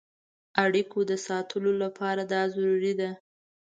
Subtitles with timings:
[0.63, 3.09] اړیکو د ساتلو لپاره دا ضروري ده.